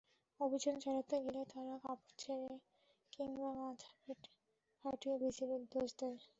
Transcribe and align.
অভিযান 0.39 0.75
চালাতে 0.83 1.15
গেলে 1.25 1.41
তারা 1.51 1.75
কাপড় 1.83 2.11
ছিঁড়ে 2.19 2.51
এবং 3.19 3.51
মাথা 3.59 3.89
ফাটিয়ে 4.85 5.15
বিজিবির 5.21 5.61
দোষ 5.71 5.89
দেয়। 5.99 6.17